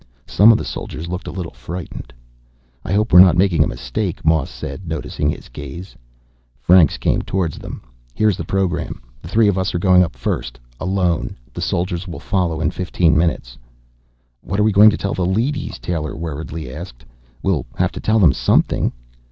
Some 0.25 0.51
of 0.51 0.57
the 0.57 0.65
soldiers 0.65 1.07
looked 1.07 1.27
a 1.27 1.31
little 1.31 1.51
frightened. 1.53 2.11
"I 2.83 2.91
hope 2.91 3.13
we're 3.13 3.19
not 3.19 3.37
making 3.37 3.63
a 3.63 3.67
mistake," 3.67 4.25
Moss 4.25 4.49
said, 4.49 4.87
noticing 4.87 5.29
his 5.29 5.47
gaze. 5.47 5.95
Franks 6.59 6.97
came 6.97 7.21
toward 7.21 7.51
them. 7.53 7.83
"Here's 8.15 8.35
the 8.35 8.43
program. 8.43 8.99
The 9.21 9.27
three 9.27 9.47
of 9.47 9.59
us 9.59 9.75
are 9.75 9.77
going 9.77 10.01
up 10.01 10.15
first, 10.15 10.59
alone. 10.79 11.35
The 11.53 11.61
soldiers 11.61 12.07
will 12.07 12.17
follow 12.19 12.61
in 12.61 12.71
fifteen 12.71 13.15
minutes." 13.15 13.59
"What 14.43 14.59
are 14.59 14.63
we 14.63 14.71
going 14.71 14.89
to 14.89 14.97
tell 14.97 15.13
the 15.13 15.23
leadys?" 15.23 15.77
Taylor 15.77 16.15
worriedly 16.15 16.73
asked. 16.73 17.05
"We'll 17.43 17.67
have 17.75 17.91
to 17.91 17.99
tell 17.99 18.17
them 18.17 18.33
something." 18.33 18.91